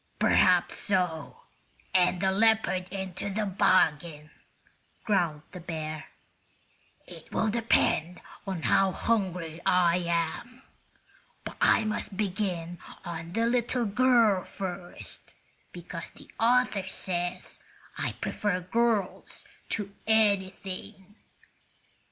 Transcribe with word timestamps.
"Perhaps 0.17 0.77
so, 0.77 1.41
and 1.93 2.23
a 2.23 2.31
leopard 2.31 2.87
into 2.91 3.29
the 3.29 3.45
bargain," 3.45 4.31
growled 5.03 5.43
the 5.51 5.59
bear. 5.59 6.05
"It 7.05 7.31
will 7.31 7.51
depend 7.51 8.19
on 8.47 8.63
how 8.63 8.93
hungry 8.93 9.61
I 9.63 9.97
am. 9.97 10.63
But 11.43 11.57
I 11.61 11.83
must 11.83 12.17
begin 12.17 12.79
on 13.05 13.33
the 13.33 13.45
little 13.45 13.85
girl 13.85 14.43
first, 14.43 15.35
because 15.71 16.09
the 16.09 16.31
author 16.39 16.87
says 16.87 17.59
I 17.95 18.13
prefer 18.13 18.59
girls 18.59 19.45
to 19.69 19.93
anything." 20.07 21.13